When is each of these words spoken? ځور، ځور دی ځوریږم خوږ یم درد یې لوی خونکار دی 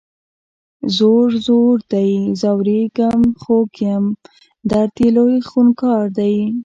ځور، 0.95 1.29
ځور 1.45 1.75
دی 1.91 2.11
ځوریږم 2.41 3.21
خوږ 3.41 3.69
یم 3.87 4.05
درد 4.69 4.95
یې 5.01 5.09
لوی 5.15 5.37
خونکار 5.49 6.05
دی 6.17 6.35